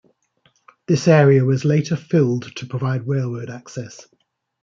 [0.87, 4.07] This area was later filled to provide railroad access.